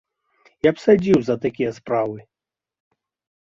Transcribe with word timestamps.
Я 0.67 0.71
б 0.77 0.83
садзіў 0.85 1.19
за 1.27 1.35
такія 1.43 1.71
справы! 1.77 2.19